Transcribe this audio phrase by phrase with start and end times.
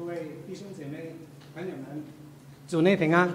[0.00, 1.14] 各位弟兄姐妹、
[1.54, 2.02] 朋友们，
[2.66, 3.30] 主内平安。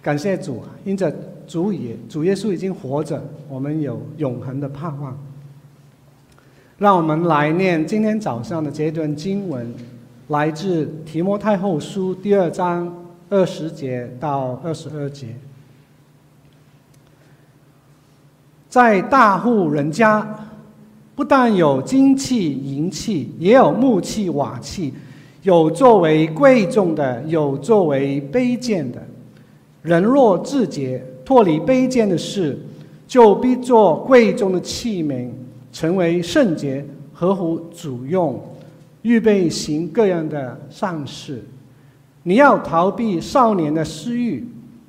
[0.00, 1.12] 感谢主，因着
[1.48, 5.18] 主也主耶稣已经活着，我们有永恒的盼望。
[6.78, 9.74] 让我们来念今天早上的这段经文，
[10.28, 15.34] 来自提摩太后书第二章二十节到二十二节。
[18.68, 20.51] 在大户人家，
[21.22, 24.92] 不但有金器银器，也有木器瓦器，
[25.44, 29.00] 有作为贵重的，有作为卑贱的。
[29.82, 32.58] 人若自洁，脱离卑贱的事，
[33.06, 35.28] 就必做贵重的器皿，
[35.72, 38.42] 成为圣洁，合乎主用，
[39.02, 41.44] 预备行各样的善事。
[42.24, 44.44] 你要逃避少年的私欲，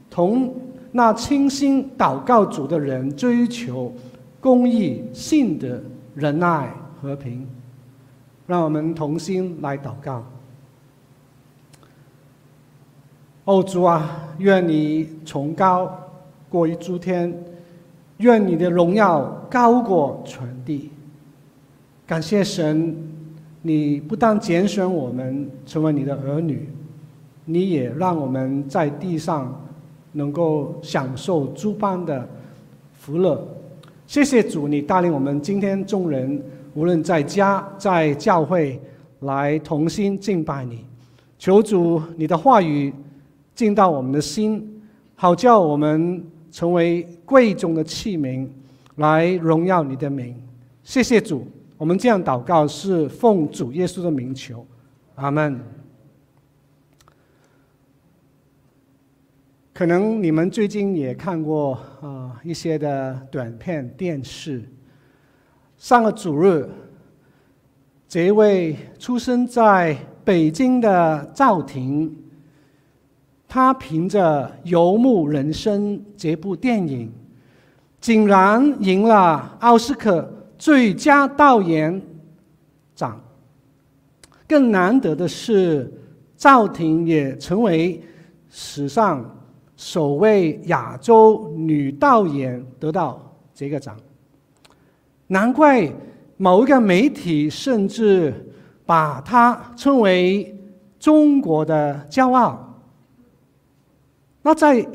[0.09, 0.51] 同。
[0.93, 3.93] 那清心祷告主的人，追求
[4.39, 5.79] 公义、信德、
[6.15, 7.47] 仁爱、和平。
[8.45, 10.23] 让我们同心来祷告。
[13.45, 15.97] 哦，主啊，愿你崇高
[16.49, 17.33] 过于诸天，
[18.17, 20.91] 愿你的荣耀高过全地。
[22.05, 22.95] 感谢神，
[23.61, 26.69] 你不但拣选我们成为你的儿女，
[27.45, 29.59] 你也让我们在地上。
[30.15, 32.29] 能够享受诸般的
[32.93, 33.47] 福乐，
[34.05, 36.41] 谢谢主，你带领我们今天众人，
[36.75, 38.79] 无论在家在教会，
[39.21, 40.85] 来同心敬拜你。
[41.39, 42.93] 求主你的话语
[43.55, 44.81] 进到我们的心，
[45.15, 48.47] 好叫我们成为贵重的器皿，
[48.97, 50.35] 来荣耀你的名。
[50.83, 54.65] 谢谢主，我们这样祷告是奉主耶稣的名求，
[55.15, 55.59] 阿门。
[59.73, 64.63] 可能你们最近也看过啊、呃、一些的短片电视。
[65.79, 66.69] 上个主日，
[68.07, 72.15] 这一位出生在北京的赵婷，
[73.47, 77.11] 他凭着《游牧人生》这部电影，
[77.99, 80.23] 竟然赢了奥斯卡
[80.55, 81.99] 最佳导演
[82.93, 83.19] 奖。
[84.47, 85.91] 更难得的是，
[86.37, 87.99] 赵婷也成为
[88.51, 89.39] 史上。
[89.85, 93.97] 首位亚洲女导演得到这个奖，
[95.27, 95.91] 难怪
[96.37, 98.33] 某一个媒体甚至
[98.85, 100.57] 把她称为
[100.97, 102.81] 中国的骄傲。
[104.41, 104.87] 那在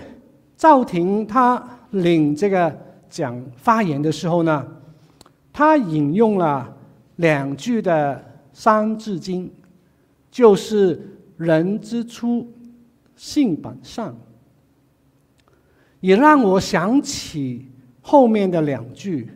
[0.56, 2.74] 赵婷她领这个
[3.10, 4.66] 奖发言的时候呢，
[5.52, 6.74] 她引用了
[7.16, 8.14] 两句的
[8.54, 9.46] 《三字经》，
[10.30, 10.98] 就是
[11.36, 12.50] “人之初，
[13.16, 14.16] 性本善”。
[16.00, 17.66] 也让我想起
[18.00, 19.28] 后面的两句：“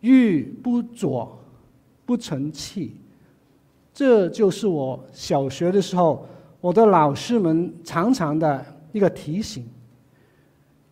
[0.00, 1.28] 玉不琢
[2.06, 2.96] 不成器。”
[3.92, 6.26] 这就是我小学的时候，
[6.60, 9.66] 我的老师们常常的一个提醒。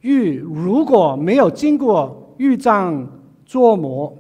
[0.01, 3.07] 玉如果没有经过玉匠
[3.47, 4.15] 琢磨，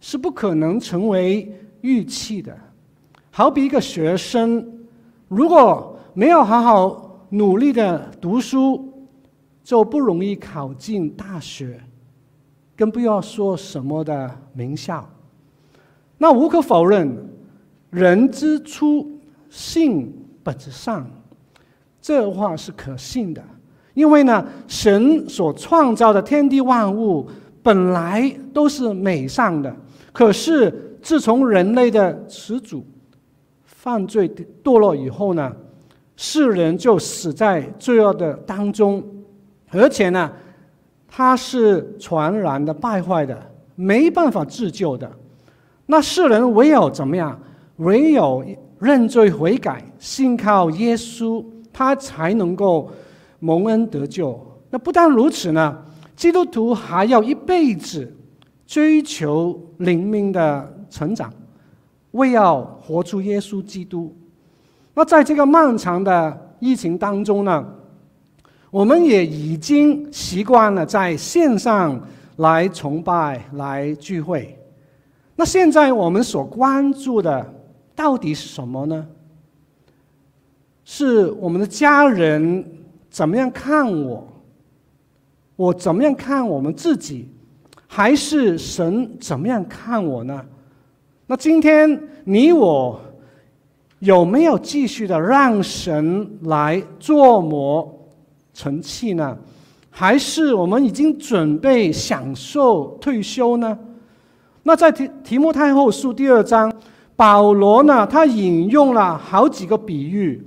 [0.00, 1.52] 是不可能成为
[1.82, 2.56] 玉器的。
[3.30, 4.66] 好比一个学生，
[5.28, 8.89] 如果没有好好努力的读书，
[9.70, 11.80] 就不容易考进大学，
[12.76, 15.08] 更不要说什么的名校。
[16.18, 17.16] 那无可否认，
[17.88, 19.08] 人之初，
[19.48, 21.08] 性本善，
[22.02, 23.40] 这话是可信的。
[23.94, 27.28] 因为呢，神所创造的天地万物
[27.62, 29.72] 本来都是美善的。
[30.12, 32.84] 可是自从人类的始祖
[33.62, 34.28] 犯罪
[34.64, 35.54] 堕落以后呢，
[36.16, 39.00] 世人就死在罪恶的当中。
[39.70, 40.30] 而且呢，
[41.08, 45.10] 它是传染的败坏的，没办法自救的。
[45.86, 47.40] 那世人唯有怎么样？
[47.76, 48.44] 唯有
[48.78, 52.90] 认罪悔改，信靠耶稣，他才能够
[53.38, 54.38] 蒙恩得救。
[54.70, 55.78] 那不但如此呢，
[56.14, 58.14] 基督徒还要一辈子
[58.66, 61.32] 追求灵命的成长，
[62.12, 64.14] 为要活出耶稣基督。
[64.94, 67.66] 那在这个漫长的疫情当中呢，
[68.70, 72.00] 我们也已经习惯了在线上
[72.36, 74.56] 来崇拜、来聚会。
[75.34, 77.52] 那现在我们所关注的
[77.96, 79.06] 到底是什么呢？
[80.84, 82.64] 是我们的家人
[83.10, 84.26] 怎么样看我？
[85.56, 87.28] 我怎么样看我们自己？
[87.86, 90.44] 还是神怎么样看我呢？
[91.26, 93.00] 那今天你我
[93.98, 97.96] 有没有继续的让神来做魔？
[98.60, 99.38] 成器呢？
[99.88, 103.78] 还是我们已经准备享受退休呢？
[104.64, 106.70] 那在提提摩太后书第二章，
[107.16, 110.46] 保罗呢，他引用了好几个比喻，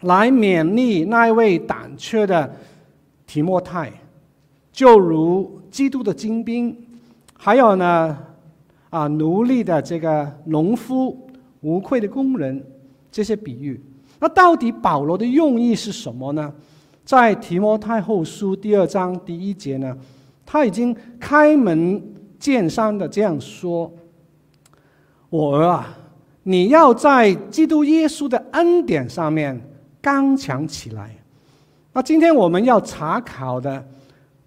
[0.00, 2.52] 来勉励那位胆怯的
[3.28, 3.92] 提摩太，
[4.72, 6.76] 就如基督的精兵，
[7.38, 8.18] 还有呢，
[8.90, 11.16] 啊，奴隶的这个农夫，
[11.60, 12.60] 无愧的工人，
[13.12, 13.80] 这些比喻。
[14.18, 16.52] 那到底保罗的用意是什么呢？
[17.06, 19.96] 在提摩太后书第二章第一节呢，
[20.44, 22.02] 他已经开门
[22.36, 23.90] 见山的这样说
[25.30, 25.96] ：“我儿啊，
[26.42, 29.58] 你要在基督耶稣的恩典上面
[30.02, 31.14] 刚强起来。”
[31.94, 33.86] 那今天我们要查考的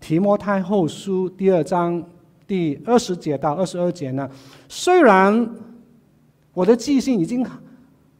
[0.01, 2.03] 提摩太后书第二章
[2.45, 4.29] 第二十节到二十二节呢，
[4.67, 5.49] 虽然
[6.53, 7.45] 我的记性已经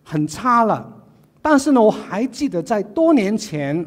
[0.02, 1.04] 很差了，
[1.42, 3.86] 但是呢，我还记得在多年前，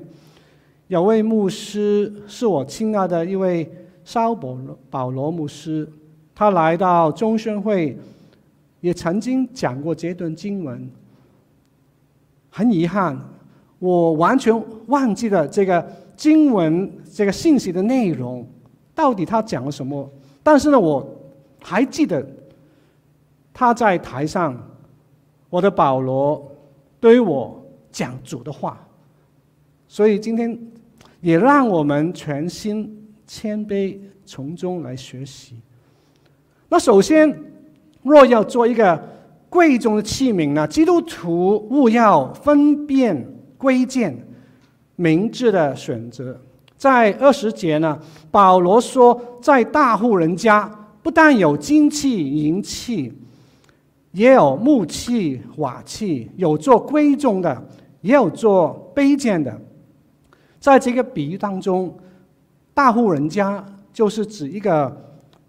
[0.92, 3.66] 有位牧师是我亲爱的一位
[4.04, 5.90] 烧保罗保罗牧师，
[6.34, 7.96] 他来到中宣会，
[8.82, 10.86] 也曾经讲过这段经文。
[12.50, 13.18] 很遗憾。
[13.78, 14.54] 我完全
[14.88, 15.82] 忘记了这个
[16.14, 18.46] 经文这个信息的内容，
[18.94, 20.06] 到底他讲了什么？
[20.42, 21.08] 但是呢，我
[21.62, 22.22] 还记得
[23.54, 24.54] 他在台上，
[25.48, 26.52] 我的保罗
[27.00, 28.78] 对我讲主的话，
[29.88, 30.56] 所以今天
[31.22, 35.56] 也让我们全心谦卑从中来学习。
[36.68, 37.34] 那首先，
[38.02, 39.02] 若要做一个
[39.48, 43.26] 贵重的器皿呢，基督徒务要分辨。
[43.62, 44.12] 贵贱、
[44.96, 46.36] 明智的选择，
[46.76, 47.96] 在二十节呢，
[48.28, 50.68] 保罗说，在大户人家，
[51.00, 53.12] 不但有金器、银器，
[54.10, 57.64] 也有木器、瓦器，有做贵重的，
[58.00, 59.56] 也有做卑贱的。
[60.62, 61.92] 在这个比喻当中，
[62.72, 63.62] 大户人家
[63.92, 64.96] 就是指一个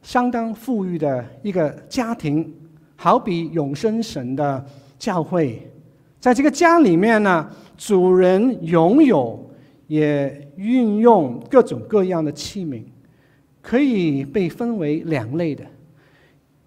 [0.01, 2.51] 相当富裕的一个家庭，
[2.95, 4.65] 好比永生神的
[4.97, 5.71] 教会，
[6.19, 7.47] 在这个家里面呢。
[7.75, 9.49] 主人拥有，
[9.87, 12.83] 也运用各种各样的器皿，
[13.61, 15.65] 可以被分为两类的，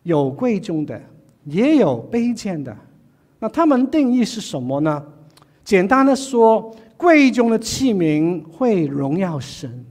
[0.03, 1.01] 有贵重的，
[1.45, 2.77] 也有卑贱的。
[3.39, 5.03] 那他们定义是什么呢？
[5.65, 9.85] 简单的说，贵重的器皿会荣耀神，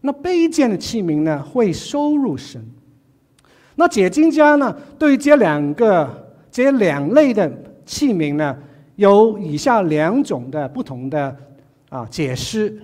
[0.00, 2.64] 那卑贱的器皿呢，会羞辱神。
[3.76, 7.50] 那解经家呢，对这两个这两类的
[7.84, 8.56] 器皿呢，
[8.96, 11.36] 有以下两种的不同的
[11.88, 12.80] 啊解释，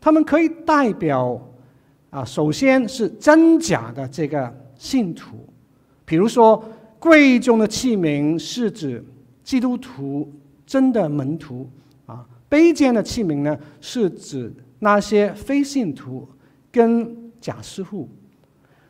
[0.00, 1.40] 他们可以代表
[2.10, 5.36] 啊，首先是真假的这个信徒，
[6.04, 6.62] 比如说
[6.98, 9.02] 贵重的器皿是指
[9.42, 10.30] 基督徒
[10.66, 11.66] 真的门徒，
[12.50, 16.28] 卑贱的器皿呢是指那些非信徒
[16.70, 18.08] 跟假师傅。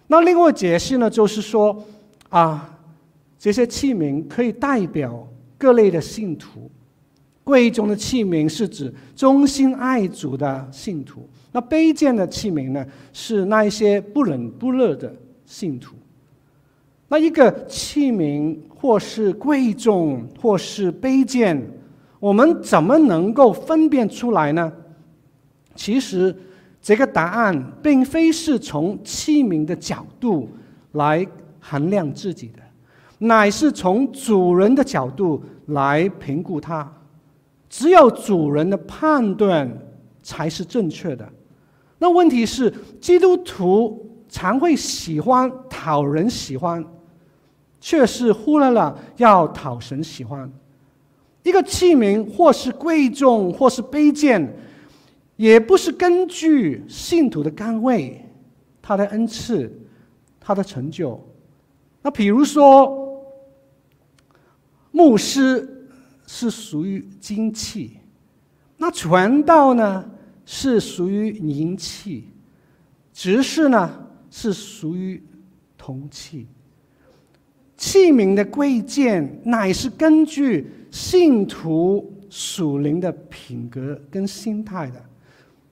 [0.06, 1.84] 那另外解释呢，就是说
[2.28, 2.78] 啊，
[3.38, 5.26] 这些器皿可以代表。
[5.60, 6.70] 各类的信徒，
[7.43, 15.12] 贵重的器皿是指忠心爱主的信徒；那卑贱的器皿呢，是那一些不冷不热的
[15.44, 15.96] 信徒。
[17.08, 21.61] 那一个器皿或是贵重，或是卑贱，
[22.20, 24.73] 我们怎么能够分辨出来呢？
[25.75, 26.35] 其实，
[26.82, 30.49] 这个答案并非是从器皿的角度
[30.93, 31.26] 来
[31.61, 32.59] 衡量自己的。
[33.19, 36.88] 乃是从主人的角度来评估它，
[37.69, 39.69] 只有主人的判断
[40.23, 41.28] 才是正确的。
[41.99, 46.85] 那问题是，基督徒常会喜欢讨人喜欢，
[47.81, 50.50] 却是忽略了要讨神喜欢。
[51.42, 54.57] 一个器皿或是贵重，或是卑贱，
[55.37, 58.25] 也不是根据信徒的岗位、
[58.80, 59.73] 他的恩赐、
[60.40, 61.21] 他的成就。
[62.02, 63.07] 那比如说。
[64.90, 65.87] 牧师
[66.26, 67.99] 是属于金器，
[68.78, 70.11] 那传道呢
[70.47, 72.25] 是属于银器，
[73.12, 75.23] 执事呢是属于
[75.76, 76.47] 铜器。
[77.76, 80.66] 器皿的贵贱乃是根据
[80.99, 85.00] 信徒属灵的品格跟心态的。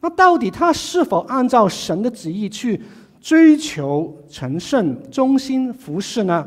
[0.00, 2.80] 那到底他是否按照神的旨意去
[3.20, 6.46] 追求成圣、忠心服侍呢？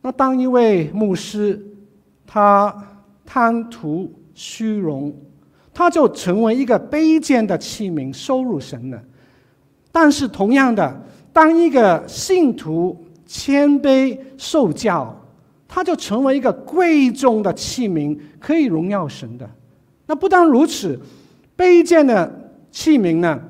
[0.00, 1.62] 那当一位牧师，
[2.26, 2.74] 他
[3.26, 5.14] 贪图虚荣，
[5.74, 8.98] 他就成为一个卑贱的器皿，收入神了。
[9.92, 11.02] 但是同样的，
[11.34, 15.14] 当一个信徒谦卑受教，
[15.68, 19.48] 他就成为一个贵重的器皿，可以荣耀神的。
[20.06, 20.98] 那不但如此，
[21.56, 23.40] 卑贱的器皿呢，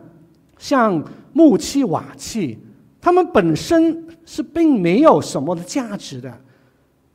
[0.59, 2.59] 像木器、瓦器，
[3.01, 6.33] 它们本身是并没有什么的价值的，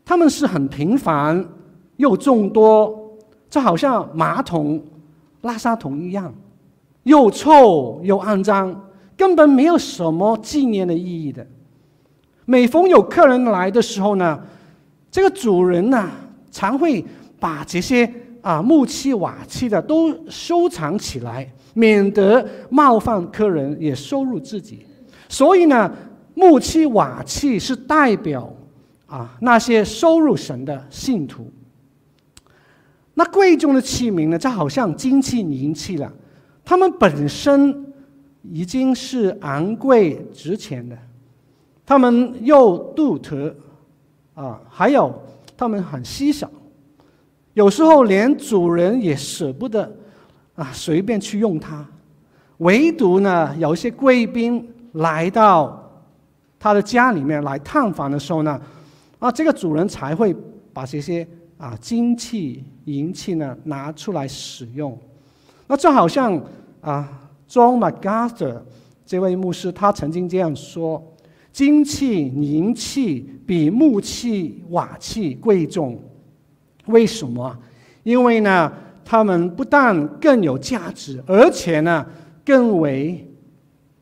[0.05, 1.43] 它们是很平凡
[1.98, 3.17] 又众多，
[3.50, 4.84] 就好像马桶、
[5.41, 6.34] 垃圾桶一样，
[7.03, 11.46] 又臭又肮脏，根本没有什么纪念的意义的。
[12.46, 14.39] 每逢有客人来的时候呢，
[15.11, 16.09] 这个主人呢，
[16.49, 17.05] 常会
[17.39, 24.85] 把这些啊木器瓦器的都收藏起来，免得冒犯客人，也收入自己。
[25.29, 25.91] 所以呢。
[26.33, 28.51] 木器瓦器是代表
[29.05, 31.51] 啊那些收入神的信徒。
[33.13, 36.11] 那贵重的器皿呢，就好像金器银器了，
[36.63, 37.85] 它们本身
[38.43, 40.97] 已经是昂贵值钱的，
[41.85, 43.53] 它们又独特
[44.33, 45.13] 啊，还有
[45.57, 46.50] 他们很稀少，
[47.53, 49.91] 有时候连主人也舍不得
[50.55, 51.85] 啊随便去用它，
[52.57, 55.77] 唯独呢有一些贵宾来到。
[56.63, 58.61] 他的家里面来探访的时候呢，
[59.17, 60.31] 啊，这个主人才会
[60.71, 64.95] 把这些啊金器银器呢拿出来使用。
[65.65, 66.39] 那就好像
[66.79, 67.09] 啊
[67.50, 68.61] ，John MacArthur
[69.07, 71.03] 这位牧师，他曾经这样说：
[71.51, 76.01] 金器银器比木器瓦器贵重。
[76.86, 77.58] 为什么？
[78.03, 78.72] 因为呢，
[79.05, 82.05] 他们不但更有价值，而且呢，
[82.43, 83.27] 更为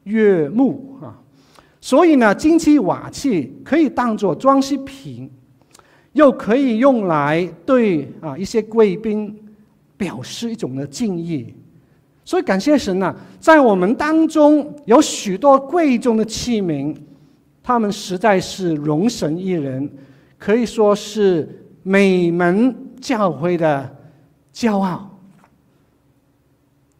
[0.04, 1.20] 悦目啊。
[1.82, 5.30] 所以呢，金器瓦器可以当做装饰品，
[6.14, 9.36] 又可以用来对啊一些贵宾
[9.98, 11.54] 表示一种的敬意。
[12.24, 16.96] 所以感谢神呐，在我们当中有许多贵重的器皿，
[17.70, 19.88] 他们实在是荣神一人，
[20.40, 21.48] 可以说是
[21.84, 23.96] 美门教会的
[24.52, 25.20] 骄傲。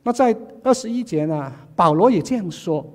[0.04, 2.86] 那在二十一节呢，保罗也这样说。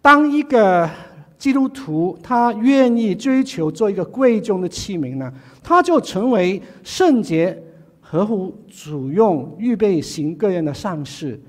[0.00, 0.88] 当一个
[1.36, 5.32] 基督徒他愿意追求做一个贵重的器皿呢，
[5.64, 7.60] 他就成为圣洁、
[8.00, 11.40] 合乎主用、预备行各样的善事。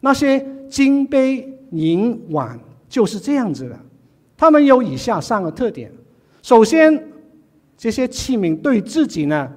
[0.00, 2.58] 那些金杯银碗
[2.88, 3.78] 就是这样子的，
[4.42, 5.88] 他们有以下三个特点：
[6.42, 7.00] 首先，
[7.76, 9.48] 这些器皿对自己呢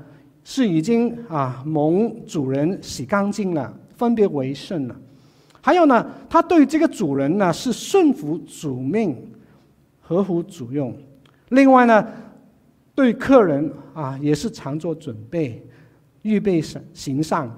[0.43, 4.95] 是已经啊蒙主人洗干净了，分别为圣了。
[5.59, 9.17] 还有呢，他对这个主人呢是顺服主命，
[10.01, 10.95] 合乎主用。
[11.49, 12.07] 另外呢，
[12.93, 15.65] 对客人啊也是常做准备，
[16.21, 17.51] 预备行行善。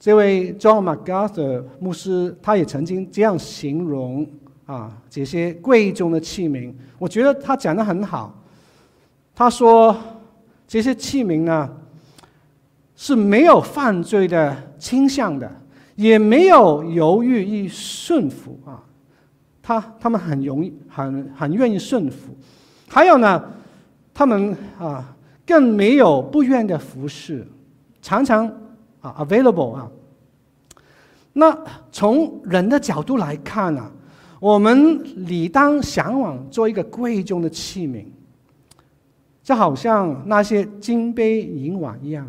[0.00, 4.26] 这位 John MacArthur 牧师，他也曾经这样形容
[4.70, 6.72] 啊这些贵重的器皿。
[6.98, 8.34] 我觉得他讲的很好。
[9.34, 9.96] 他说
[10.68, 11.70] 这些器皿呢
[12.94, 15.50] 是没有犯罪的倾向的。
[15.96, 18.80] 也没有犹豫与顺服啊，
[19.62, 22.34] 他他们很容易很很愿意顺服，
[22.88, 23.44] 还有呢，
[24.14, 27.46] 他们啊更没有不愿的服侍，
[28.00, 28.46] 常常
[29.02, 29.90] 啊 available 啊。
[31.34, 31.54] 那
[31.92, 33.90] 从人的角度来看呢，
[34.40, 38.06] 我们理当向往做一个贵重的器皿，
[39.42, 42.26] 就好像那些金杯银碗一样。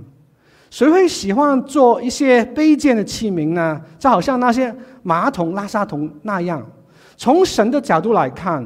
[0.70, 3.82] 谁会喜欢做一些卑贱的器皿呢？
[3.98, 6.66] 就好像那些马桶、垃圾桶那样。
[7.16, 8.66] 从神的角度来看，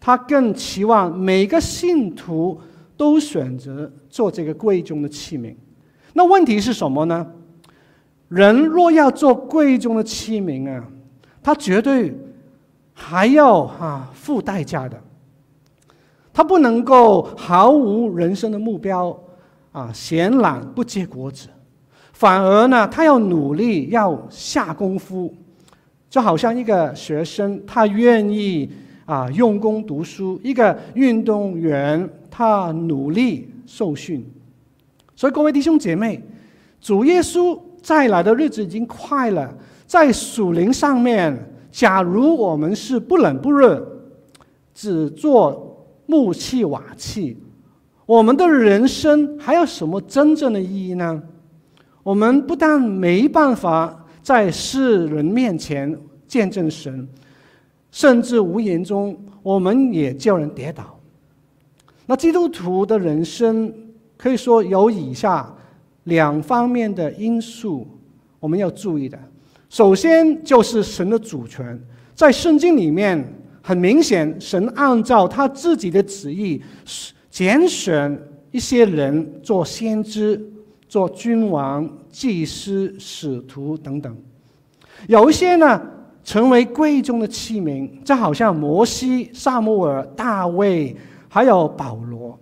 [0.00, 2.60] 他更期望每个信徒
[2.96, 5.54] 都选择做这个贵重的器皿。
[6.14, 7.26] 那问题是什么呢？
[8.28, 10.84] 人若要做贵重的器皿啊，
[11.42, 12.12] 他绝对
[12.96, 15.00] 还要啊付代价的。
[16.32, 19.16] 他不能够毫无人生的目标。
[19.72, 21.48] 啊，闲懒不结果子，
[22.14, 25.34] 反而呢，他要努力，要下功夫，
[26.08, 28.72] 就好像一个学生，他愿意
[29.04, 34.26] 啊用功读书；一个运动员，他努力受训。
[35.14, 36.22] 所以，各位弟兄姐妹，
[36.80, 39.54] 主耶稣再来的日子已经快了，
[39.86, 41.38] 在属灵上面，
[41.76, 43.86] 假如我们是不冷不热，
[44.72, 47.36] 只做木器瓦器。
[48.06, 51.22] 我们的人生还有什么真正的意义呢？
[52.02, 55.94] 我们不但没办法在世人面前
[56.26, 57.06] 见证神，
[57.90, 60.98] 甚至无言中我们也叫人跌倒。
[62.06, 63.70] 那基督徒的人生
[64.16, 65.54] 可以说有以下
[66.04, 67.86] 两方面的因素
[68.40, 69.18] 我们要注意的。
[69.68, 71.78] 首先就是神的主权，
[72.14, 73.22] 在圣经里面
[73.62, 76.62] 很明显，神按照他自己的旨意。
[77.28, 78.18] 拣选
[78.50, 80.42] 一些人做先知、
[80.88, 84.16] 做君王、祭司、使徒等等，
[85.06, 85.82] 有一些呢
[86.24, 90.96] 成为贵重的器皿，就好像摩西、撒母耳、大卫，
[91.28, 92.34] 还有保罗；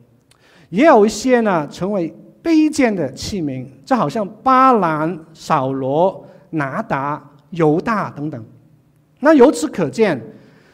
[0.71, 8.45] 也有一些呢，成为卑贱的器皿，就好像巴兰、扫罗、拿达、犹大等等。
[9.21, 10.21] 那由此可见，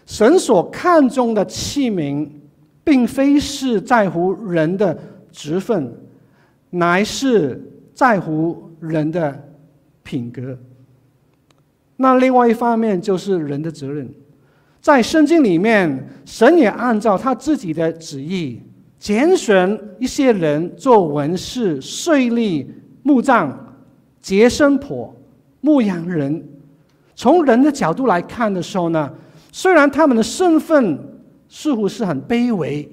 [0.07, 2.29] 神所看重的器皿，
[2.83, 4.99] 并非是在乎人的
[5.31, 5.93] 职分，
[6.71, 7.61] 乃是
[7.95, 9.51] 在乎人的
[10.03, 10.59] 品格。
[11.97, 14.09] 那另外一方面就是人的责任，
[14.81, 18.61] 在圣经里面，神也按照他自己的旨意，
[18.99, 22.67] 拣选一些人做文士、税吏、
[23.03, 23.77] 木匠、
[24.21, 25.15] 接生婆、
[25.61, 26.49] 牧羊人。
[27.15, 29.13] 从人的角度来看的时候呢，
[29.53, 30.99] 虽然他们的身份
[31.49, 32.89] 似乎是很卑微，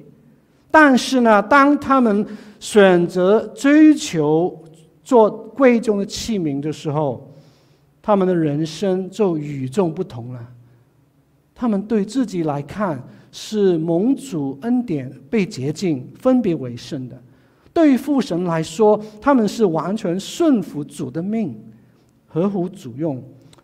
[0.70, 2.26] 但是呢，当他们
[2.60, 4.64] 选择追求
[5.04, 7.32] 做贵重的器皿的时候，
[8.02, 10.40] 他们的人生就与众不同了。
[11.56, 17.16] 他们对自己来看是蒙主恩典被洁净、分别为圣的；
[17.74, 21.60] 对于父神来说，他们是完全顺服主的命，
[22.38, 23.18] 合乎主用；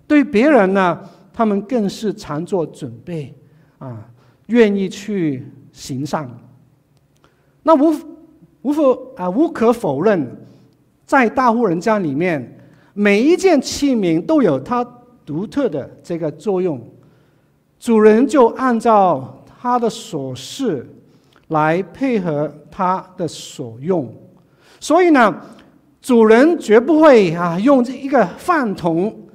[0.07, 0.99] 对别人呢，
[1.31, 3.31] 他们更是常做准备，
[3.77, 4.03] 啊，
[4.47, 6.27] 愿意去行善。
[7.61, 7.95] 那无
[8.63, 10.27] 无否啊，无可否认，
[11.05, 12.49] 在大户人家里面。
[12.95, 14.83] 每一件器皿都有它
[15.25, 16.79] 独特的这个作用，
[17.79, 20.87] 主人就按照他的所示
[21.47, 24.13] 来配合他的所用，
[24.79, 25.41] 所以呢，
[26.03, 29.25] 主人绝不会啊用这一个饭桶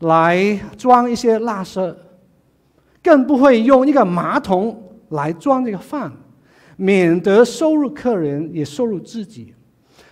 [0.00, 1.94] 来装一些垃圾，
[3.00, 6.12] 更不会用一个马桶来装这个饭，
[6.76, 9.54] 免得收入客人也收入自己。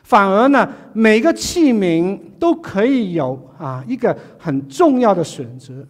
[0.04, 5.84] 反而呢，每个器皿都可以有啊一个很重要的选择，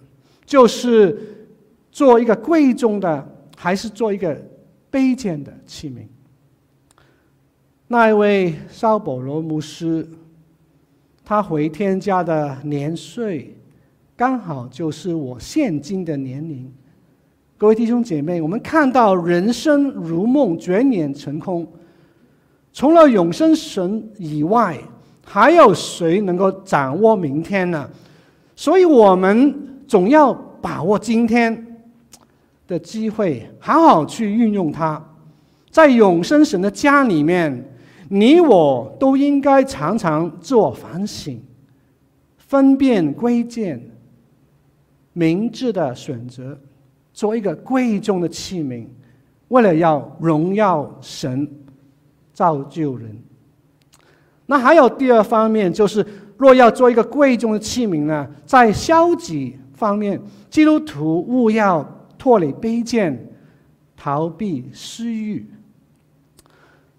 [0.47, 1.47] 就是
[1.93, 3.23] 做一个贵重的，
[3.55, 4.35] 还是做一个
[4.91, 6.07] 卑贱的器皿。
[7.93, 10.07] 那一位邵保罗牧师，
[11.25, 13.53] 他回天家的年岁，
[14.17, 16.73] 刚好就是我现今的年龄。
[17.59, 21.67] 各位弟兄姐妹，我们看到人生如梦，转眼成空。
[22.73, 24.79] 除了永生神以外，
[25.25, 27.91] 还有谁能够掌握明天呢？
[28.55, 31.83] 所以，我们总要把握今天
[32.69, 35.05] 的机会，好好去运用它。
[35.73, 37.65] 在永生神的家里面，
[38.13, 41.41] 你我都应该常常自我反省，
[42.37, 43.81] 分辨贵贱，
[45.13, 46.59] 明智的选择，
[47.13, 48.87] 做一个贵重的器皿，
[49.49, 51.49] 为了要荣耀神。
[52.33, 53.15] 造就人。
[54.47, 56.07] 那还有第二方面，就是
[56.39, 60.19] 若要做一个贵重的器皿呢，在消极方面，
[60.49, 63.31] 基督徒务要脱离卑贱，
[63.95, 65.47] 逃避私欲。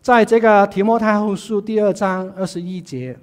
[0.02, 3.16] 在这个提摩太后书第二章二十一节，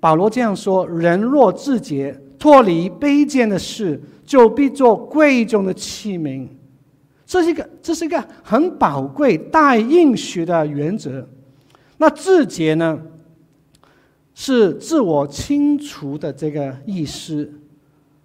[0.00, 6.48] 保罗这样说：“人若自洁，脱离卑贱的事，就必做贵重的器皿。”
[7.26, 11.28] 这是一个，这是一个很宝贵、带应许的原则。
[11.98, 12.98] 那自洁呢，
[14.32, 17.52] 是自我清除的这个意思。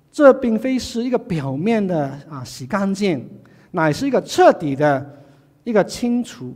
[0.10, 3.30] 这并非是一个表面的啊洗干净，
[3.72, 5.18] 乃是一个彻底的
[5.66, 6.56] 一个清除。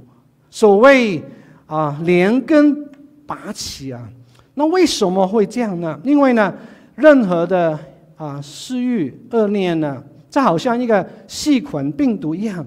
[0.51, 1.23] 所谓
[1.65, 2.87] 啊连根
[3.25, 4.07] 拔起啊，
[4.53, 5.99] 那为什么会这样呢？
[6.03, 6.53] 因为呢，
[6.95, 7.79] 任何的
[8.17, 12.63] 啊私欲恶念呢，就好像一个细菌病毒一样，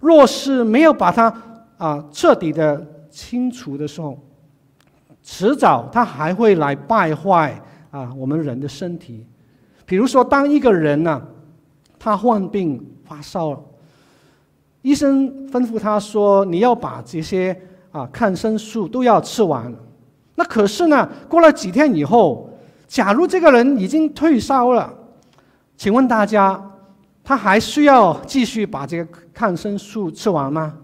[0.00, 1.34] 若是没有把它
[1.76, 4.16] 啊彻底的清除的时候，
[5.22, 9.26] 迟早它还会来败坏啊我们人的身体。
[9.84, 11.20] 比如说，当一个人呢、
[11.98, 13.60] 他患病发烧了，
[14.84, 17.58] 医生吩咐他说：“你要把这些
[17.90, 19.74] 啊抗生素都要吃完。”
[20.36, 22.50] 那可是呢，过了几天以后，
[22.86, 24.92] 假如这个人已经退烧了，
[25.76, 26.70] 请问大家？
[27.26, 30.74] 他还需要继续把这个抗生素吃完吗？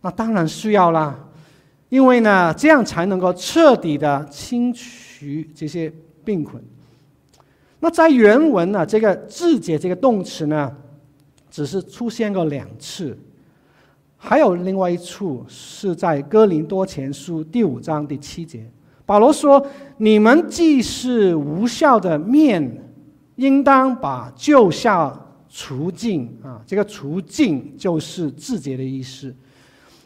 [0.00, 1.16] 那当然需要啦，
[1.88, 5.92] 因为呢，这样才能够彻底的清除这些
[6.24, 6.52] 病菌。
[7.78, 10.74] 那在原文呢，这个自解这个动词呢，
[11.56, 13.18] 只是出现过两次，
[14.18, 18.70] 还有另外一处是在哥林多前书第五章第七节，
[19.06, 19.66] 保罗说
[19.96, 22.92] ：“你们既是无效的面，
[23.36, 25.10] 应当把旧酵。”
[25.48, 29.34] 除尽啊，这个除尽就是自洁的意思，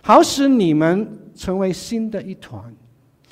[0.02, 2.62] 好使你们成为新的一团。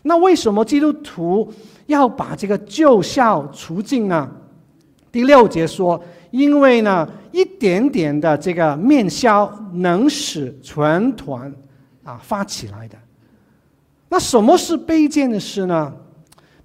[0.02, 1.48] 那为什么基督徒
[1.86, 4.28] 要把这个旧酵除尽呢？
[5.12, 11.52] 第六节说：因为呢，一点点的这个面销能使全团
[12.04, 12.96] 啊发起来的。
[14.08, 15.92] 那什么是卑贱的事呢？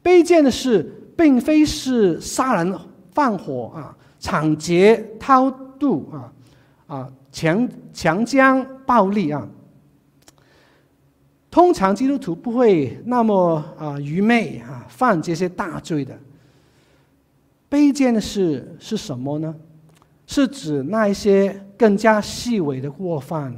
[0.03, 0.83] 卑贱的事，
[1.17, 2.77] 并非是杀人
[3.11, 6.33] 放火啊、抢劫、偷渡啊、
[6.87, 9.47] 啊强强奸、暴力啊。
[11.49, 16.17] 通常基督徒不会那么啊愚昧啊，犯这些大罪的。
[17.73, 19.55] 卑贱的事是什么呢？
[20.27, 23.51] 是指那一些更加细微的过犯，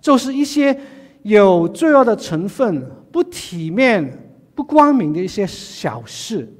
[0.00, 0.76] 就是一些
[1.22, 6.52] 有罪恶的成分、不体面、不光明的一些小事。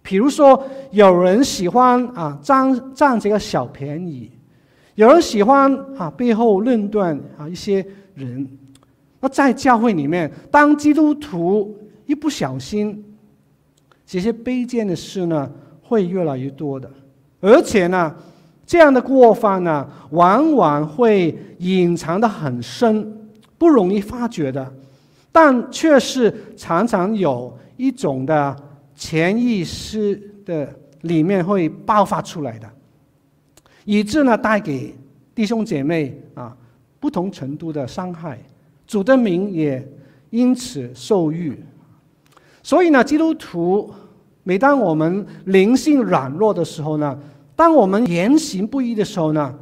[0.00, 4.30] 比如说，有人喜欢啊占占这个小便宜，
[4.94, 8.48] 有人喜欢啊背后论断啊一些人。
[9.20, 13.04] 那在教会里面，当基督徒一不小心，
[14.06, 15.50] 这些卑贱的事呢，
[15.86, 16.90] 会越来越多的，
[17.40, 18.14] 而且呢，
[18.64, 24.72] 这样的过犯呢，往往会隐藏得很深，不容易发觉的，
[25.30, 28.56] 但却是常常有一种的
[28.94, 32.66] 潜意识的里面会爆发出来的，
[33.84, 34.94] 以致呢，带给
[35.34, 36.56] 弟兄姐妹啊
[36.98, 38.38] 不同程度的伤害，
[38.86, 39.86] 主的名也
[40.30, 41.52] 因此受辱。
[42.62, 43.92] 所以呢，基督徒。
[44.44, 47.18] 每当我们灵性软弱的时候呢，
[47.56, 49.54] 当我们言行不一的时候呢，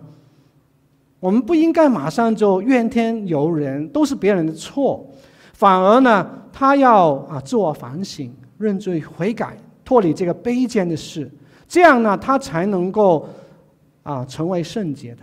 [1.21, 5.07] 我们不应该马上就怨天尤人，都是别人的错，
[5.53, 11.31] 反而呢，他要啊自我反省、认罪悔改、脱离这个卑贱的事，
[11.69, 13.29] 这样呢，他才能够
[14.03, 15.23] 啊成为圣洁的。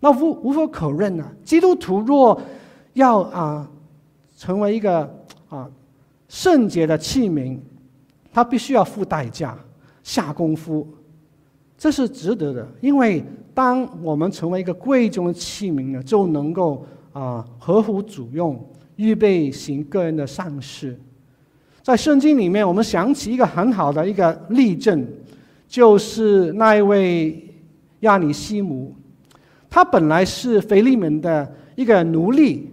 [0.00, 2.38] 那无无可否认呢，基督徒若
[2.92, 3.66] 要啊
[4.36, 5.10] 成为一个
[5.48, 5.66] 啊
[6.28, 7.58] 圣洁的器皿。
[8.32, 9.56] 他必须要付代价、
[10.02, 10.88] 下功夫，
[11.76, 12.66] 这是值得的。
[12.80, 18.58] 因为当我们成为一个贵重的器皿呢，就能够啊合乎主用，
[18.96, 20.98] 预备行个人的善事。
[21.82, 25.06] 在圣经里面，我们想起一个很好的一个例证，
[25.68, 27.54] 就是那一位
[28.00, 28.94] 亚尼西姆，
[29.68, 32.70] 他本来是腓利门的一个奴隶，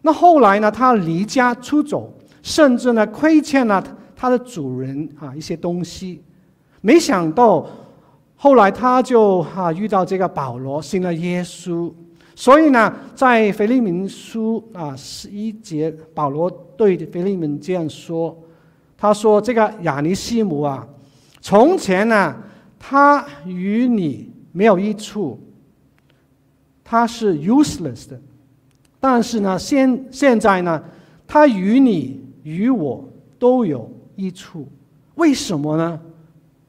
[0.00, 3.84] 那后来呢，他离家出走，甚至呢亏欠了。
[4.16, 6.22] 他的主人啊，一些东西，
[6.80, 7.66] 没想到
[8.36, 11.92] 后来他就啊遇到这个保罗，信了耶稣。
[12.36, 18.36] 所以呢，在腓利门书啊十一节，保罗对腓利门这样说
[18.98, 20.86] ：“他说这个亚尼西姆啊，
[21.40, 22.36] 从前呢，
[22.78, 25.38] 他与你没有益处，
[26.82, 28.20] 他是 useless 的。
[28.98, 30.82] 但是呢，现现在呢，
[31.26, 34.68] 他与你与我都有。”益处，
[35.14, 36.00] 为什么呢？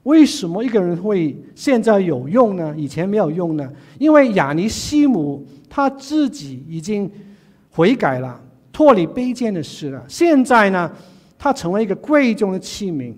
[0.03, 2.75] 为什么一个人会现在有用呢？
[2.77, 3.67] 以前没有用呢？
[3.97, 7.10] 因为亚尼西姆他自己已经
[7.71, 8.39] 悔改了，
[8.71, 10.05] 脱离卑贱的事了。
[10.08, 10.91] 现在呢，
[11.39, 13.15] 他成为一个贵重的器皿，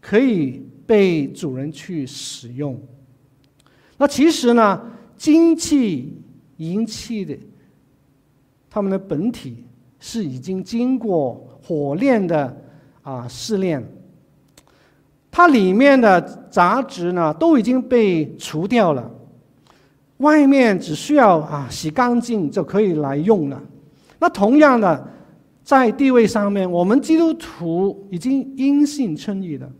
[0.00, 2.76] 可以被主人去使用。
[3.96, 4.82] 那其实呢，
[5.16, 6.20] 金器、
[6.56, 7.38] 银器的，
[8.68, 9.64] 他们的本体
[10.00, 12.60] 是已经经过火炼的。
[13.04, 13.86] 啊，试炼，
[15.30, 19.08] 它里面的杂质呢都已经被除掉了，
[20.16, 23.62] 外面只需要啊洗干净就可以来用了。
[24.18, 25.06] 那同样的，
[25.62, 29.70] 在地位上面，我们基督徒已经因信称义了，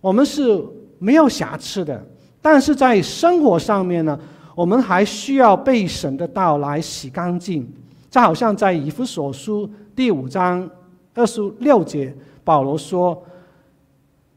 [0.00, 0.64] 我们是
[0.98, 2.02] 没有瑕疵的。
[2.40, 4.18] 但是在生活上面呢，
[4.54, 7.70] 我们还需要被神的道来洗干净。
[8.08, 10.68] 就好像在以弗所书第五章
[11.14, 12.16] 二十六节。
[12.44, 13.22] 保罗说：“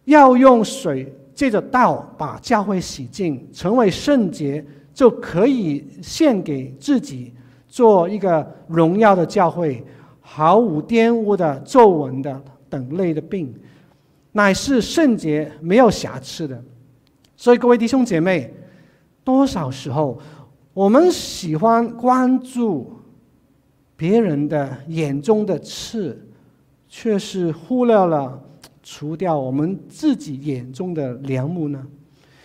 [0.06, 4.64] 要用水借着道把教会洗净，成为圣洁，
[4.94, 7.34] 就可以献给自己，
[7.68, 9.84] 做一个荣耀的教会，
[10.22, 13.54] 毫无玷污的、皱纹的等类的病，
[14.32, 16.62] 乃是圣洁、没有瑕疵的。
[17.36, 18.54] 所以，各位弟兄姐妹，
[19.24, 20.20] 多少时候
[20.74, 22.94] 我们喜欢关注
[23.96, 26.20] 别人的眼中的刺？”
[26.96, 28.40] 却是忽略了
[28.84, 31.84] 除掉我们自己眼中的良木呢，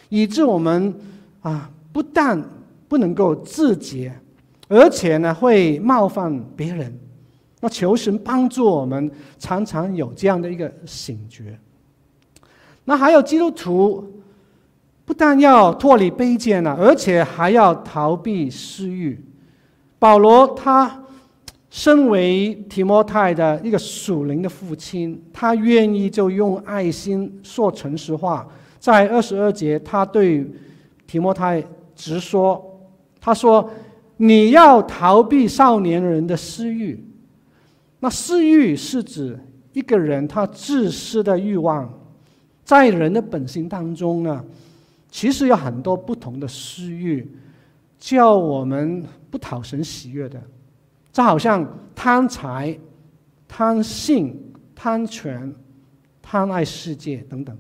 [0.09, 0.95] 以致我们
[1.43, 2.43] 啊不但
[2.89, 4.11] 不能够自洁，
[4.67, 6.99] 而且呢会冒犯别人。
[7.61, 11.59] 那求神帮助我们，常常有这样的一个醒觉。
[12.87, 14.23] 那还有基督徒，
[15.05, 19.23] 不但要脱离卑贱了，而且还要逃避私欲。
[19.99, 21.05] 保罗他。
[21.71, 28.49] 身为提摩太的一个属灵的父亲，他愿意就用爱心说诚实话。
[28.79, 30.51] 在二十二节，他对
[31.07, 31.63] 提摩太
[31.95, 32.81] 直说，
[33.21, 33.69] 他说
[34.17, 37.05] ：“你要逃避少年人的私欲。”
[38.01, 39.39] 那私欲是指
[39.73, 41.93] 一个人他自私的欲望，
[42.65, 44.43] 在人的本性当中呢，
[45.11, 47.29] 其实有很多不同的私欲，
[47.99, 50.41] 叫我们不讨神喜悦的。
[51.19, 52.79] 就好像贪财、
[53.49, 54.41] 贪性、
[54.73, 55.53] 贪权、
[56.23, 57.59] 贪爱世界等等。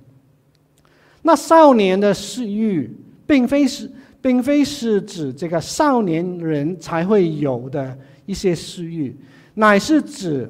[1.22, 2.88] 那少年的私欲，
[3.26, 3.90] 并非是，
[4.22, 9.16] 并非是指这个少年人才会有的一些私欲，
[9.54, 10.48] 乃是指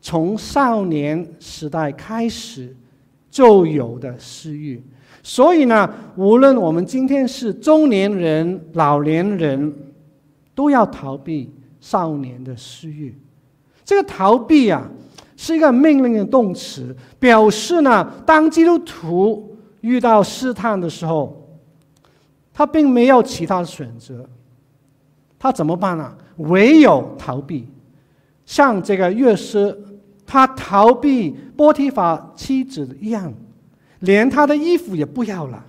[0.00, 2.74] 从少年时代开始
[3.30, 4.82] 就有的私欲。
[5.22, 9.74] 所以呢，无论我们今天是中年人、老年人，
[10.54, 11.52] 都要逃避
[11.84, 13.14] 少年的私欲。
[13.84, 14.88] 这个逃避啊，
[15.36, 19.50] 是一个命令的动词，表示呢，当基督徒。
[19.84, 21.46] 遇到试探的时候，
[22.54, 24.26] 他并没有其他的选择，
[25.38, 26.16] 他怎么办呢？
[26.38, 27.68] 唯有逃避。
[28.46, 29.78] 像这个乐师，
[30.24, 33.30] 他逃避波提乏妻子一样，
[33.98, 35.62] 连他的衣服也不要了。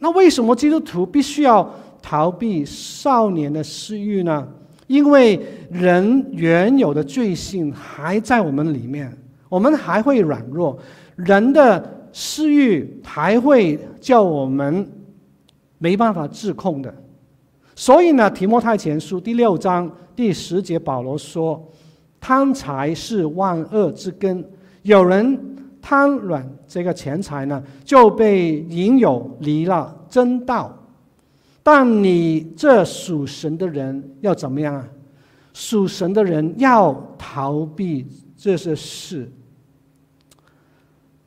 [0.00, 4.48] 那为什么基督徒必须要逃避少年的私欲呢？
[4.92, 9.10] 因为人原有的罪性还在我们里面，
[9.48, 10.78] 我们还会软弱，
[11.16, 11.98] 人的。
[12.14, 14.86] 私欲还会叫我们
[15.78, 16.94] 没办法自控的，
[17.74, 21.66] 所以呢，《提摩太前书》第六章第十节，保罗说
[22.20, 24.44] ：“贪财是万恶之根。
[24.82, 30.70] 有人贪软这个钱财呢，就被引诱离了真道。
[31.62, 34.88] 但你这属神的人要怎么样啊？
[35.52, 39.30] 属神的人要逃避这些事。”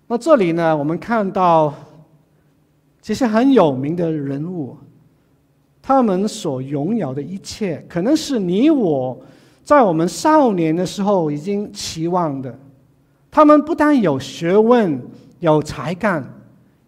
[0.07, 1.73] 那这里呢，我们看到
[3.01, 4.77] 这些很有名的人物，
[5.81, 9.19] 他们所拥有的一切，可能是你我
[9.63, 12.59] 在我们少年的时候已经期望的。
[13.31, 15.01] 他们不但有学问、
[15.39, 16.23] 有才干、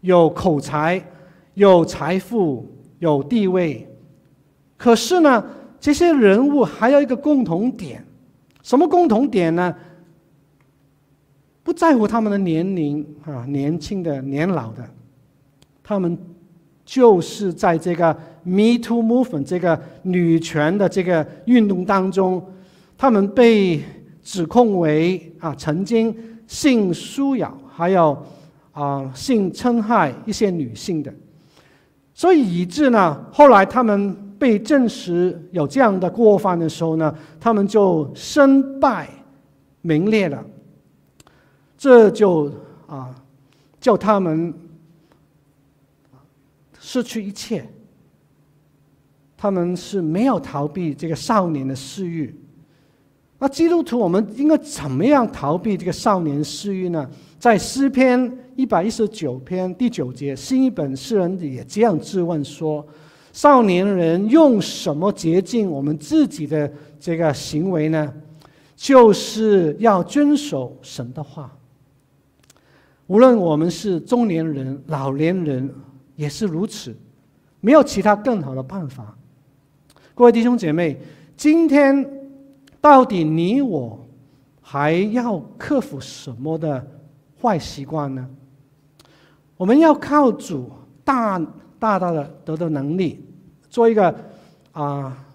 [0.02, 1.04] 有口才、
[1.56, 2.66] 有财富、
[3.00, 3.88] 有地位，
[4.78, 5.44] 可是呢，
[5.80, 8.04] 这些人物还有一个共同点，
[8.64, 9.76] 什么共同点呢？
[11.64, 14.90] 不在乎他们的年龄啊，年轻的、年老的，
[15.84, 16.18] 他们
[16.86, 22.42] 就是在这个 Me Too Movement 这个女权的这个运动当中，
[22.98, 23.82] 他们被
[24.24, 26.16] 指控为啊曾经
[26.48, 28.18] 性骚扰，还有
[28.72, 31.14] 啊性侵害一些女性的，
[32.18, 39.08] 所以以致呢，后来他们被证实有这样的过犯的时候呢，他们就身败
[39.84, 40.44] 名裂了。
[41.78, 42.52] 这就
[42.88, 43.14] 啊，
[43.80, 44.52] 叫他们
[46.80, 47.64] 失去一切。
[49.38, 52.36] 他们是没有逃避这个少年的私欲。
[53.40, 57.08] 那基督徒，我们应该怎么样逃避这个少年私欲呢？
[57.38, 62.86] 在诗篇一百一十九篇第九节，新译本诗人也这样质问说
[63.32, 68.12] ：“少年人用什么洁净我们自己的这个行为呢？
[68.76, 71.52] 就是要遵守神的话。”
[73.06, 75.72] 无论我们是中年人、老年人，
[76.16, 76.94] 也是如此，
[77.62, 79.16] 没有其他更好的办法。
[80.16, 81.00] 各位弟兄姐妹，
[81.38, 82.04] 今天
[82.80, 84.08] 到底你我
[84.62, 86.86] 还要克服什么的
[87.42, 88.28] 坏习惯呢？
[89.56, 90.72] 我们要靠主
[91.04, 91.40] 大
[91.80, 93.26] 大大的得到能力，
[93.70, 94.16] 做一个
[94.72, 95.26] 啊、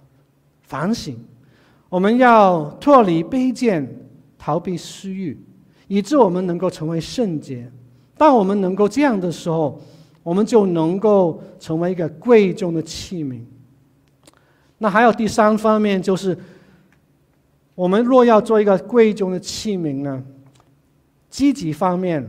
[0.63, 1.17] 反省。
[1.89, 3.89] 我们要脱离卑贱，
[4.39, 5.39] 逃避私欲。
[5.89, 7.71] 以致我们能够成为圣洁。
[8.17, 9.79] 当我们能够这样的时候，
[10.23, 13.43] 我们就能够成为一个贵重的器皿。
[14.79, 16.39] 那还有第三方面，就是
[17.75, 20.23] 我们若要做一个贵重的器皿呢，
[21.31, 22.27] 积极方面，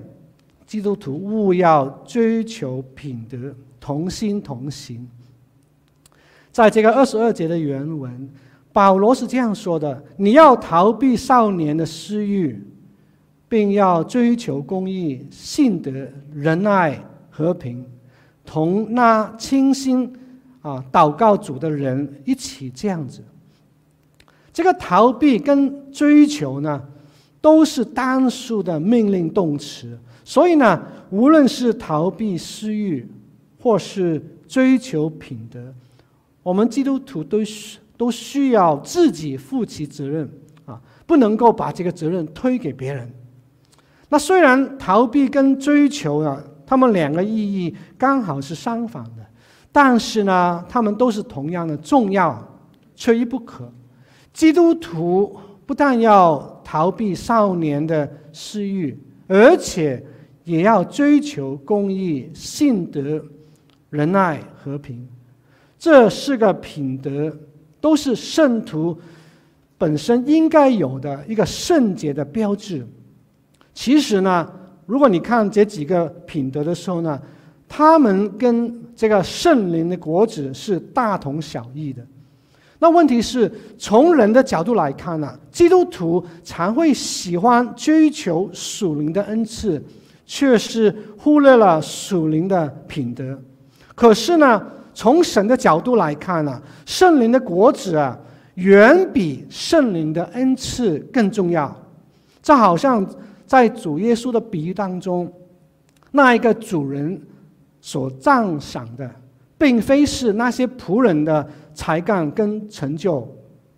[0.66, 5.08] 基督徒务要追求品德，同心同行。
[6.52, 8.30] 在这个二十二节的原文，
[8.72, 12.62] 保罗是这样说的：“你要逃避少年的私欲。”
[13.50, 15.92] 并要追求公义、信德、
[16.34, 17.86] 仁爱、和平，
[18.44, 20.12] 同那清心
[20.64, 23.24] 啊祷告主的人一起这样子。
[24.54, 26.82] 这个逃避跟追求呢，
[27.42, 29.98] 都是单数的命令动词。
[30.24, 33.06] 所以呢，无论是逃避私欲，
[33.60, 35.74] 或是追求品德，
[36.44, 40.30] 我们基督徒都需都需要自己负起责任
[40.66, 43.12] 啊，不能够把这个责任推给别人。
[44.10, 49.26] 那虽然逃避跟追求啊，他们两个意义刚好是相反的，
[49.72, 52.42] 但是呢，他们都是同样的重要，
[52.96, 53.72] 缺一不可。
[54.34, 60.04] 基督徒不但要逃避少年的私欲，而且
[60.44, 63.24] 也要追求公义、信德、
[63.90, 65.08] 仁爱、和平。
[65.78, 67.36] 这四个品德
[67.80, 68.98] 都是圣徒
[69.78, 72.86] 本身应该有的一个圣洁的标志。
[73.74, 74.52] 其实呢，
[74.86, 77.22] 如果你看这几个品德的时候呢，
[77.68, 82.06] 他们跟这个圣灵的果子是大同小异的。
[82.84, 89.82] 那问题是，从人的角度来看呢，基督徒常会喜欢追求属灵的恩赐，
[90.26, 93.40] 却是忽略了属灵的品德。
[93.96, 94.62] 可是呢，
[94.94, 98.20] 从神的角度来看呢，圣灵的果子啊，
[98.56, 101.74] 远比圣灵的恩赐更重要。
[102.42, 103.10] 这好像
[103.46, 105.32] 在主耶稣的比喻当中，
[106.12, 107.22] 那一个主人
[107.80, 109.10] 所赞赏的，
[109.58, 113.28] 并非是那些仆人的才干跟成就，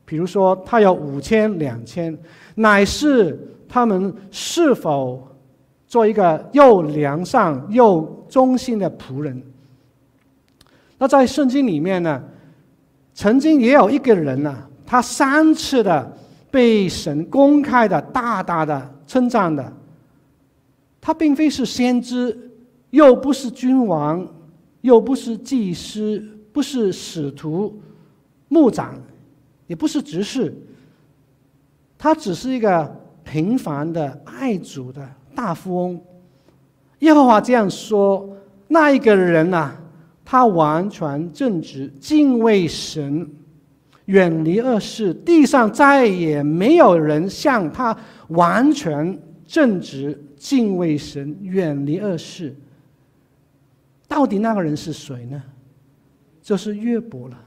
[0.05, 2.17] 比如说他有五千、两千，
[2.55, 5.27] 乃是他们是否
[5.87, 9.41] 做一个又良善又忠心的仆人。
[10.97, 12.23] 那在圣经里面呢，
[13.13, 14.55] 曾经也有一个人呢，
[14.85, 16.11] 他三次的
[16.49, 19.73] 被神公开的大大的称赞的。
[21.01, 22.35] 他并非是先知，
[22.89, 24.27] 又不是君王，
[24.81, 26.19] 又不是祭司，
[26.51, 27.79] 不是使徒、
[28.55, 28.95] 牧长，
[29.67, 30.55] 也不是执事。
[31.97, 36.01] 他只是一个平凡的爱主的大富翁。
[36.99, 38.37] 耶和华这样说：
[38.69, 39.81] 那一个人呐、啊。
[40.27, 43.29] 他完全正直，敬畏神，
[44.05, 45.13] 远离恶事。
[45.13, 47.95] 地上再也没有人像他
[48.29, 49.15] 完全
[49.45, 52.55] 正直、敬畏神、远离恶事。
[54.07, 55.43] 到底那个人是谁呢？
[56.41, 57.37] 就是约伯了。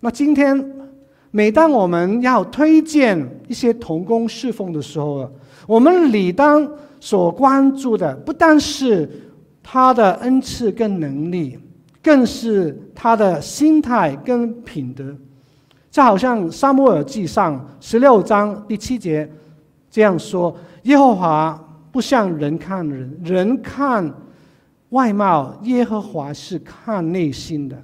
[0.00, 0.72] 那今天，
[1.30, 5.30] 每当我们要推荐一些童工侍奉的时候，
[5.66, 9.08] 我们理当所关注的不但是。
[9.62, 11.56] 他的恩赐跟能力，
[12.02, 15.14] 更是他的心态跟品德。
[15.90, 19.30] 就好像《撒母耳记上》十六章第七节
[19.88, 24.12] 这样说：“耶和华不像人看人，人看
[24.88, 27.80] 外貌，耶和华是看内心的。”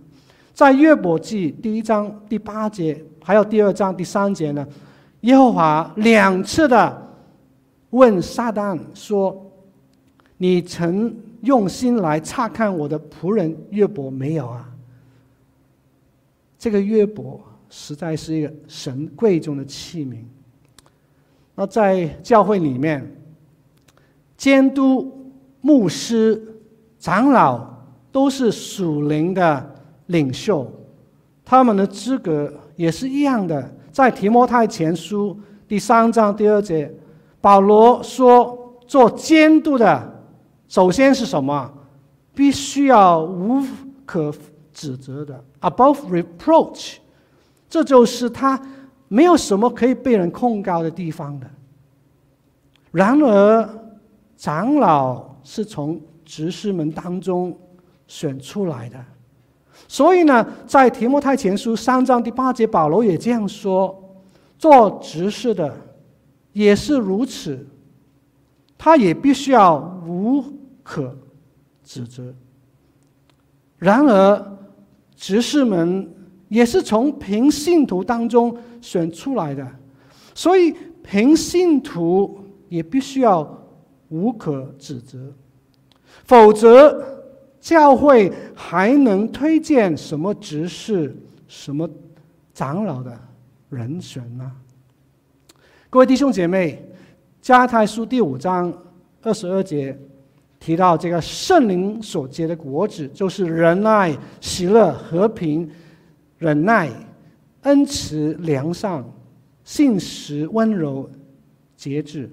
[0.57, 4.66] 在《约伯记》第一章第八节，还有第二章第三节呢，
[5.21, 7.11] 耶和华两次的
[7.90, 9.53] 问撒旦说
[10.38, 14.69] ：“你曾？”用心来察看我的仆人约伯没有啊？
[16.59, 17.38] 这个约伯
[17.69, 20.16] 实在是一个神贵重的器皿。
[21.55, 23.14] 那在教会里面，
[24.37, 26.42] 监督、牧师、
[26.99, 27.64] 长老
[28.11, 29.75] 都是属灵的
[30.07, 30.71] 领袖，
[31.45, 33.73] 他们的资格也是一样的。
[33.90, 36.92] 在提摩太前书第三章第二节，
[37.40, 40.12] 保罗说：“做监督的。”
[40.69, 41.73] 首先是什么？
[42.35, 43.64] 必须要无
[44.05, 44.31] 可
[44.73, 46.97] 指责的，above reproach，
[47.69, 48.61] 这就是他
[49.09, 51.47] 没有什么可以被人控告的地方的。
[52.90, 53.69] 然而，
[54.37, 57.57] 长老是从执事们当中
[58.07, 59.03] 选出来的，
[59.88, 64.03] 所以呢，在提摩太前书三章第八节，保罗也这样说：
[64.59, 65.75] 做执事的
[66.53, 67.66] 也是如此。
[68.79, 70.44] 他也必须要无
[70.83, 71.16] 可
[71.83, 72.35] 指责。
[73.79, 74.59] 然而，
[75.16, 76.14] 执事们
[76.49, 79.66] 也是从平信徒当中选出来的，
[80.35, 83.66] 所以平信徒也必须要
[84.11, 85.18] 无可指责，
[86.25, 87.16] 否则
[87.67, 91.13] 教会还能推荐什么执事、
[91.49, 91.91] 什么
[92.55, 93.19] 长老的
[93.71, 94.53] 人选呢？
[95.91, 96.81] 各位弟兄姐妹。
[97.43, 98.73] 加太书第五章
[99.21, 99.99] 二十二节
[100.61, 105.69] 提到，这个圣灵所结的果子，就是仁爱、喜乐、和平、
[106.39, 106.89] 忍耐、
[107.62, 109.05] 恩慈、良善、
[109.64, 111.11] 信实、温柔、
[111.77, 112.31] 节制。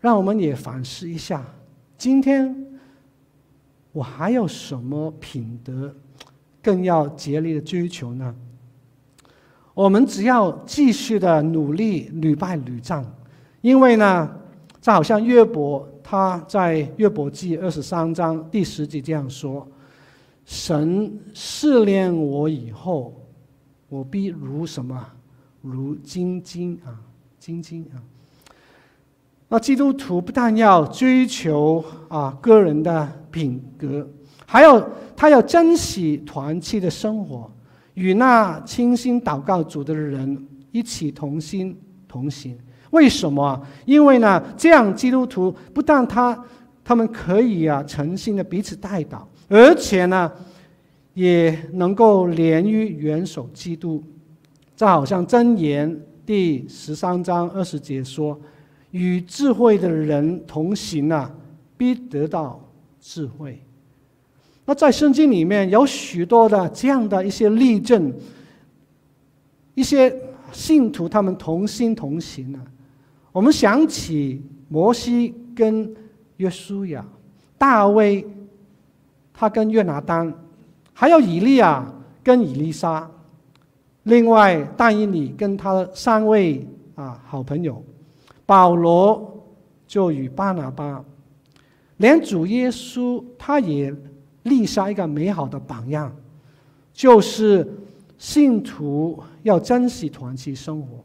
[0.00, 1.44] 让我们也反思一下，
[1.98, 2.65] 今天
[3.96, 5.90] 我还有什么品德
[6.62, 8.34] 更要竭力的追求呢？
[9.72, 13.02] 我们只要继续的努力，屡败屡战。
[13.62, 14.30] 因为呢，
[14.82, 19.66] 这好像约伯他在约伯记二十三章第十节这样说
[20.44, 23.14] ：“神试炼我以后，
[23.88, 25.02] 我必如什么？
[25.62, 27.00] 如金金啊，
[27.38, 27.96] 金金啊。”
[29.48, 34.08] 那基督徒不但要追求啊个人的品格，
[34.44, 34.84] 还有
[35.16, 37.50] 他要珍惜团契的生活，
[37.94, 41.78] 与那倾心祷告主的人一起同心
[42.08, 42.58] 同行。
[42.90, 43.60] 为什么？
[43.84, 46.44] 因为呢，这样基督徒不但他
[46.82, 49.18] 他们可以啊诚心的彼此代祷，
[49.48, 50.30] 而且呢，
[51.14, 54.02] 也能够连于元首基督。
[54.74, 58.38] 这好像箴言第十三章二十节说
[58.96, 61.30] ：“与智慧的人同行啊，
[61.76, 62.58] 必得到
[62.98, 63.60] 智慧。”
[64.64, 68.12] 那在圣经里面有许多的这样的一些例证，
[69.74, 70.12] 一些
[70.50, 72.60] 信徒他们同心同行啊。
[73.30, 75.94] 我们想起摩西跟
[76.38, 77.06] 约书亚，
[77.56, 78.26] 大卫
[79.32, 80.34] 他跟约拿单，
[80.92, 81.86] 还有以利亚
[82.24, 83.08] 跟以利沙，
[84.02, 86.66] 另外但以理跟他的三位
[86.96, 87.84] 啊好朋友，
[88.46, 89.44] 保罗
[89.86, 91.04] 就与巴拿巴，
[91.96, 93.94] 连主耶稣他也
[94.44, 96.14] 立下一个美好的榜样，
[96.92, 97.68] 就是
[98.16, 101.04] 信徒要珍惜团契生活。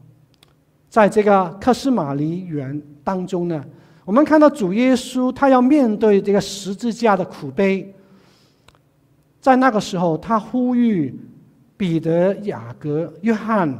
[0.88, 3.64] 在这个客西马尼园当中呢，
[4.04, 7.92] 我们看到主耶稣他要面对这个十字架的苦悲，
[9.40, 11.18] 在那个时候，他呼吁
[11.76, 13.76] 彼得、雅各、约翰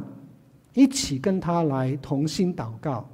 [0.73, 3.07] 一起跟他来同心祷告。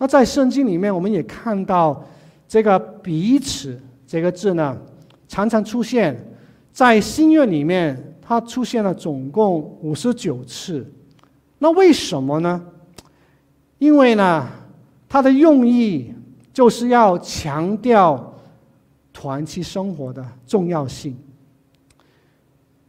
[0.00, 2.02] 那在圣经里面，我们也看到
[2.48, 4.74] 这个彼此这个字呢，
[5.28, 6.18] 常常出现
[6.72, 10.90] 在新约里面，它出现了总共五十九次。
[11.58, 12.64] 那为什么呢？
[13.76, 14.48] 因为呢，
[15.06, 16.14] 它的用意
[16.50, 18.34] 就是要强调
[19.12, 21.14] 团契生活的重要性。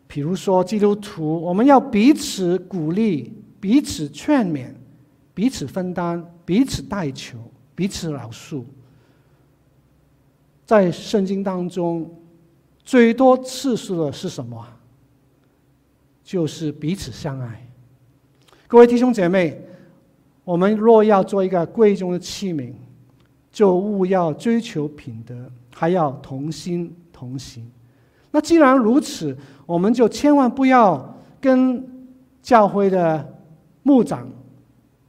[0.07, 4.67] 比如说，基督徒我们要彼此鼓励、彼此劝勉、
[5.33, 7.37] 彼此分担、彼此代求、
[7.75, 8.63] 彼此饶恕。
[10.65, 12.09] 在圣经当中，
[12.83, 14.65] 最多次数的是什么？
[16.23, 17.67] 就是彼此相爱。
[18.67, 19.61] 各位弟兄姐妹，
[20.45, 22.73] 我们若要做一个贵重的器皿，
[23.51, 25.35] 就务要追求品德，
[25.73, 27.69] 还要同心同行。
[28.31, 31.85] 那既然如此，我们就千万不要跟
[32.41, 33.37] 教会的
[33.83, 34.31] 牧长、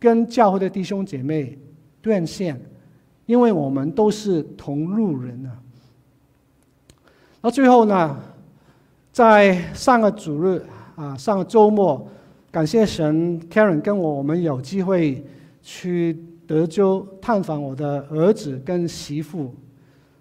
[0.03, 1.57] 跟教会的弟兄姐妹
[2.03, 2.61] 断线，
[3.25, 5.55] 因为我们都是同路人啊。
[7.41, 8.19] 那最后呢，
[9.13, 10.61] 在上个主日
[10.97, 12.05] 啊，上个周末。
[12.51, 15.25] 感谢神，Karen 跟我，我们有机会
[15.63, 19.55] 去德州探访我的儿子跟媳妇。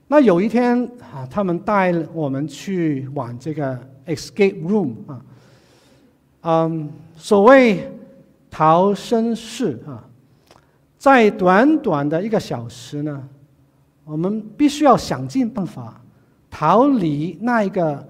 [0.07, 5.25] 那有一天啊，他们带我们去玩这个 escape room 啊，
[6.41, 7.89] 嗯，所谓
[8.51, 10.05] 逃生室啊，
[10.99, 13.27] 在短短的一个小时呢，
[14.05, 15.99] 我们必须要想尽办法
[16.49, 18.07] 逃离那一个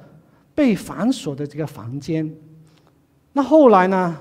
[0.54, 2.30] 被反锁的这个房间。
[3.32, 4.18] 那后来呢？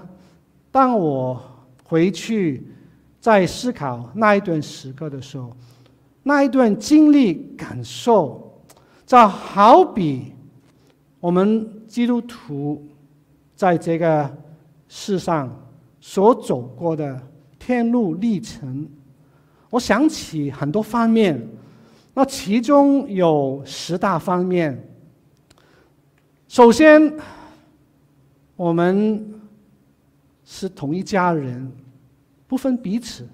[0.73, 1.43] 当我
[1.83, 2.65] 回去
[3.19, 5.53] 在思考那一段时刻的时候，
[6.23, 8.63] 那一段经历感受，
[9.05, 10.33] 就好比
[11.19, 12.87] 我们基督徒
[13.57, 14.33] 在这个
[14.87, 15.51] 世上
[16.01, 17.21] 所走过的
[17.59, 18.89] 天路历程。
[19.69, 21.47] 我想起很多方面，
[22.15, 24.89] 那其中有十大方面。
[26.49, 27.17] 首先，
[28.57, 29.41] 我们
[30.45, 31.71] 是同一家人，
[32.49, 33.29] 不分彼此。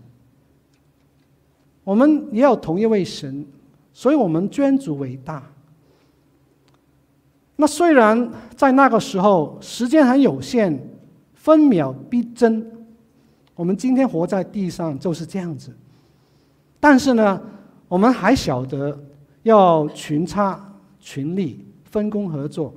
[1.83, 3.47] 我们也有同一位神，
[3.93, 5.43] 所以我们捐主伟大。
[7.55, 10.79] 那虽然在那个时候时间很有限，
[11.47, 12.67] 分秒必争，
[13.55, 15.73] 我们今天活在地上就是这样子。
[16.81, 17.41] 但是呢，
[17.87, 18.99] 我们还晓得
[19.45, 20.61] 要群差
[20.99, 22.75] 群力，分工合作。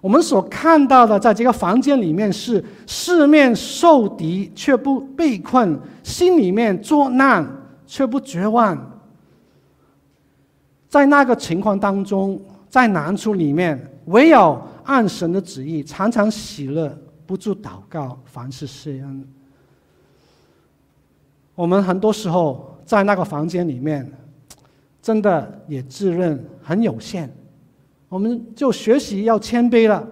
[0.00, 7.48] 我们所看到的，在这个房间里面是四面受敌却不被困，心里面作难
[7.86, 9.00] 却不绝望。
[10.88, 16.92] 在那个情况当中，在难处里面，唯有按神的旨意，常常喜乐，
[17.28, 19.28] 不住祷告，凡事谢恩。
[21.54, 24.10] 我们很多时候在那个房间里面，
[25.02, 27.30] 真的也自认很有限。
[28.08, 30.08] 我们就学习要谦卑了。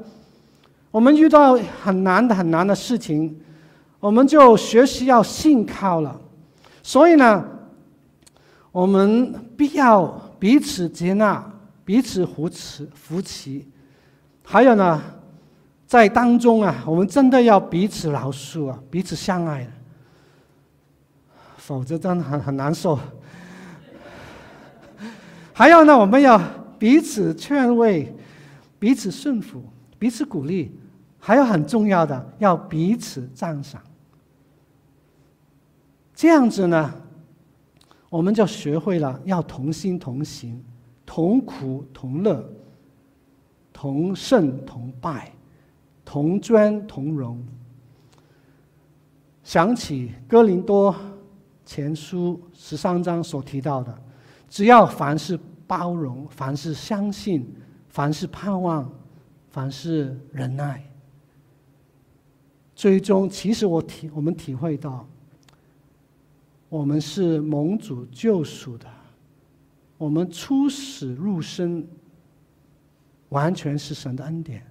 [0.91, 3.41] 我们遇到很难的、很难的事情，
[3.99, 6.21] 我们就学习要信靠了。
[6.83, 7.43] 所以呢，
[8.73, 10.07] 我们必要
[10.39, 11.51] 彼此接纳、
[11.83, 13.63] 彼此扶持、扶持。
[14.45, 15.03] 还有呢，
[15.87, 19.67] 在当中啊，我们真的要彼此饶恕啊，彼此相爱，
[21.57, 22.99] 否则真的很很难受。
[25.53, 26.41] 还有呢，我们要。
[26.79, 28.15] 彼此劝慰，
[28.79, 29.65] 彼此顺服，
[29.99, 30.79] 彼此鼓励，
[31.19, 33.81] 还有很重要的，要彼此赞赏。
[36.15, 36.93] 这样子呢，
[38.11, 40.63] 我们就学会了要同心同行，
[41.07, 42.47] 同苦同乐，
[43.73, 45.33] 同胜同败，
[46.07, 47.45] 同尊同荣。
[49.43, 50.95] 想起哥林多
[51.67, 53.97] 前书十三章所提到的，
[54.49, 57.47] 只要凡事包容，凡事相信，
[57.89, 58.91] 凡事盼望，
[59.51, 60.83] 凡事忍耐，
[62.75, 65.07] 最终其实我体我们体会到，
[66.69, 68.89] 我们是蒙主救赎的，
[69.99, 71.87] 我们出死入生，
[73.29, 74.65] 完全是神的恩典。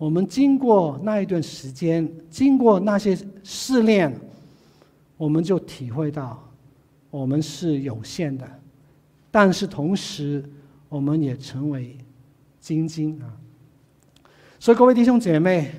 [0.00, 4.10] 我们经过那一段时间，经过那些试炼，
[5.18, 6.42] 我们就体会到，
[7.10, 8.50] 我们是有限的，
[9.30, 10.42] 但是同时，
[10.88, 11.98] 我们也成为
[12.58, 13.28] 精金啊。
[14.58, 15.70] 所以各位弟兄姐妹，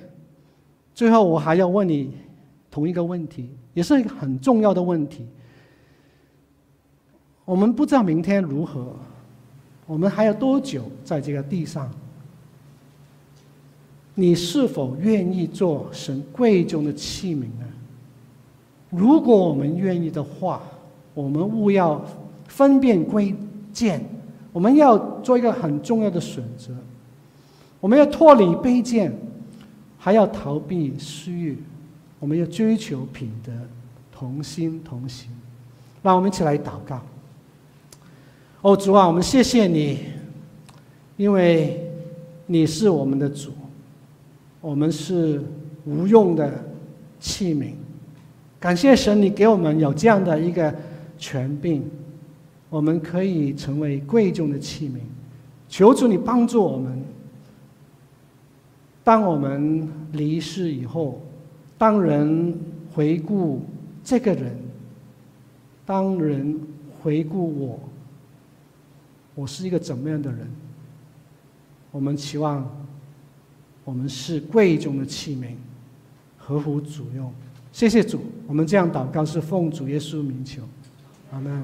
[0.94, 2.16] 最后我还要问你
[2.70, 5.26] 同一个问题，也是一个很重要的问题。
[7.44, 8.96] 我们不知道明天如何，
[9.88, 11.92] 我们还有多久在这个地上？
[14.14, 17.66] 你是否愿意做神贵重的器皿呢？
[18.90, 20.62] 如果我们愿意的话，
[21.14, 22.04] 我们务要
[22.48, 23.34] 分辨贵
[23.72, 24.04] 贱，
[24.52, 26.76] 我们要做一个很重要的选择。
[27.80, 29.18] 我们要脱离卑贱，
[29.98, 31.58] 还要逃避私欲，
[32.20, 33.52] 我们要追求品德，
[34.12, 35.32] 同心同行。
[36.04, 37.02] 让我们一起来祷告。
[38.62, 40.00] 哦，主啊，我们谢谢你，
[41.16, 41.90] 因为
[42.46, 43.52] 你是我们的主。
[44.62, 45.42] 我们是
[45.86, 46.64] 无用的
[47.20, 47.74] 器皿，
[48.60, 50.74] 感谢神，你给我们有这样的一个
[51.18, 51.84] 权柄，
[52.70, 55.00] 我们可以成为贵重的器皿。
[55.68, 57.04] 求主你帮助我们，
[59.04, 61.20] 当我们离世以后，
[61.78, 62.56] 当人
[62.94, 63.64] 回顾
[64.04, 64.56] 这个人，
[65.86, 66.60] 当人
[67.02, 67.80] 回顾我，
[69.34, 70.48] 我是一个怎么样的人？
[71.90, 72.70] 我们期望。
[73.84, 75.56] 我们是贵重的器皿，
[76.38, 77.34] 合乎主用。
[77.72, 80.62] 谢谢主，我们这样祷告是奉主耶稣名求，
[81.32, 81.64] 阿门。